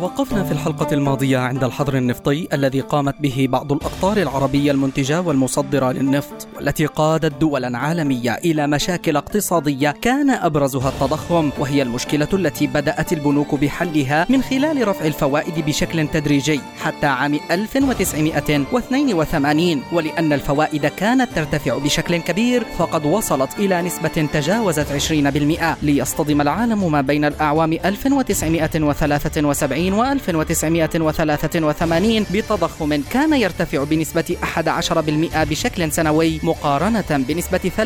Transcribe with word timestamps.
توقفنا 0.00 0.44
في 0.44 0.52
الحلقة 0.52 0.94
الماضية 0.94 1.38
عند 1.38 1.64
الحظر 1.64 1.96
النفطي 1.96 2.48
الذي 2.52 2.80
قامت 2.80 3.14
به 3.20 3.46
بعض 3.50 3.72
الأقطار 3.72 4.16
العربية 4.16 4.72
المنتجة 4.72 5.20
والمصدرة 5.20 5.92
للنفط 5.92 6.46
والتي 6.56 6.86
قادت 6.86 7.40
دولا 7.40 7.78
عالمية 7.78 8.34
إلى 8.34 8.66
مشاكل 8.66 9.16
اقتصادية 9.16 9.90
كان 9.90 10.30
أبرزها 10.30 10.88
التضخم 10.88 11.50
وهي 11.58 11.82
المشكلة 11.82 12.28
التي 12.32 12.66
بدأت 12.66 13.12
البنوك 13.12 13.54
بحلها 13.54 14.26
من 14.28 14.42
خلال 14.42 14.88
رفع 14.88 15.06
الفوائد 15.06 15.64
بشكل 15.66 16.08
تدريجي 16.08 16.60
حتى 16.82 17.06
عام 17.06 17.40
1982 17.50 19.82
ولأن 19.92 20.32
الفوائد 20.32 20.86
كانت 20.86 21.28
ترتفع 21.34 21.78
بشكل 21.78 22.16
كبير 22.16 22.64
فقد 22.78 23.06
وصلت 23.06 23.58
إلى 23.58 23.82
نسبة 23.82 24.08
تجاوزت 24.08 24.86
20% 25.10 25.12
ليصطدم 25.82 26.40
العالم 26.40 26.92
ما 26.92 27.00
بين 27.00 27.24
الأعوام 27.24 27.72
1973 27.72 29.83
و 29.92 30.04
1983 30.04 32.26
بتضخم 32.32 33.02
كان 33.10 33.32
يرتفع 33.32 33.84
بنسبة 33.84 34.36
11% 34.42 35.36
بشكل 35.36 35.92
سنوي 35.92 36.40
مقارنة 36.42 37.04
بنسبة 37.10 37.70
3% 37.76 37.82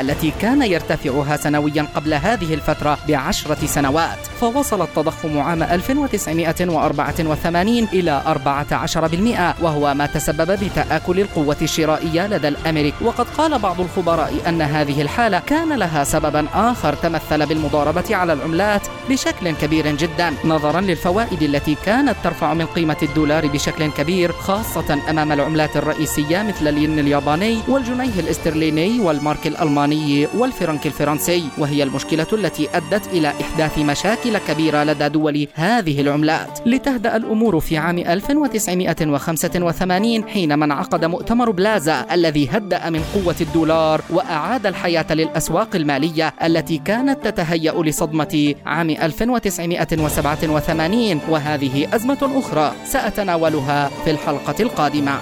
التي 0.00 0.32
كان 0.40 0.62
يرتفعها 0.62 1.36
سنويا 1.36 1.86
قبل 1.94 2.14
هذه 2.14 2.54
الفترة 2.54 2.98
بعشرة 3.08 3.66
سنوات. 3.66 4.18
فوصل 4.40 4.82
التضخم 4.82 5.38
عام 5.38 5.62
1984 5.62 7.88
إلى 7.92 8.22
14% 8.26 9.62
وهو 9.62 9.94
ما 9.94 10.06
تسبب 10.06 10.58
بتآكل 10.64 11.20
القوة 11.20 11.56
الشرائية 11.62 12.26
لدى 12.26 12.48
الأمريك. 12.48 12.94
وقد 13.02 13.26
قال 13.38 13.58
بعض 13.58 13.80
الخبراء 13.80 14.34
أن 14.48 14.62
هذه 14.62 15.02
الحالة 15.02 15.42
كان 15.46 15.72
لها 15.72 16.04
سببا 16.04 16.46
آخر 16.54 16.94
تمثل 16.94 17.46
بالمضاربة 17.46 18.16
على 18.16 18.32
العملات 18.32 18.82
بشكل 19.08 19.50
كبير 19.50 19.96
جدا. 19.96 20.34
نظرا 20.44 20.80
للفوائد 21.00 21.42
التي 21.42 21.76
كانت 21.84 22.16
ترفع 22.24 22.54
من 22.54 22.66
قيمة 22.66 22.96
الدولار 23.02 23.46
بشكل 23.46 23.90
كبير 23.90 24.32
خاصة 24.32 24.98
أمام 25.10 25.32
العملات 25.32 25.76
الرئيسية 25.76 26.42
مثل 26.42 26.68
الين 26.68 26.98
الياباني 26.98 27.58
والجنيه 27.68 28.20
الاسترليني 28.20 29.00
والمارك 29.00 29.46
الألماني 29.46 30.26
والفرنك 30.36 30.86
الفرنسي. 30.86 31.44
وهي 31.58 31.82
المشكلة 31.82 32.26
التي 32.32 32.68
أدت 32.74 33.06
إلى 33.06 33.28
إحداث 33.28 33.78
مشاكل 33.78 34.38
كبيرة 34.38 34.84
لدى 34.84 35.08
دول 35.08 35.46
هذه 35.54 36.00
العملات. 36.00 36.58
لتهدأ 36.66 37.16
الأمور 37.16 37.60
في 37.60 37.76
عام 37.76 37.98
1985 37.98 40.24
حينما 40.28 40.64
انعقد 40.64 41.04
مؤتمر 41.04 41.50
بلازا 41.50 42.06
الذي 42.12 42.48
هدأ 42.48 42.90
من 42.90 43.00
قوة 43.14 43.36
الدولار 43.40 44.00
وأعاد 44.10 44.66
الحياة 44.66 45.06
للأسواق 45.10 45.76
المالية 45.76 46.34
التي 46.44 46.78
كانت 46.78 47.24
تتهيأ 47.28 47.82
لصدمة 47.82 48.54
عام 48.66 48.90
1987 48.90 50.89
وهذه 51.28 51.94
أزمة 51.94 52.30
أخرى 52.34 52.72
سأتناولها 52.84 53.90
في 54.04 54.10
الحلقة 54.10 54.54
القادمة. 54.60 55.20